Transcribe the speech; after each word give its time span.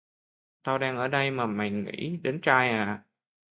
Tao 0.63 0.77
đang 0.79 0.97
ở 0.97 1.07
đây 1.07 1.31
mà 1.31 1.45
mày 1.45 1.69
nghĩ 1.71 2.17
đến 2.23 2.41
trai 2.41 2.69
à 2.69 3.03